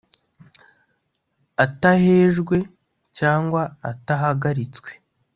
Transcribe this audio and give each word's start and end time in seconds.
atahejwe 1.65 2.57
cyangwa 3.17 3.61
atahagaritswe 3.91 4.91